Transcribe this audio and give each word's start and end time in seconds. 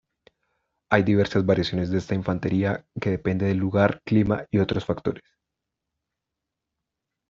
Hay 0.89 1.03
diversas 1.03 1.45
variaciones 1.45 1.91
de 1.91 1.99
esta 1.99 2.15
infantería 2.15 2.87
que 2.99 3.11
depende 3.11 3.45
del 3.45 3.57
lugar, 3.59 4.01
clima 4.03 4.47
y 4.49 4.57
otros 4.57 4.83
factores. 4.83 5.23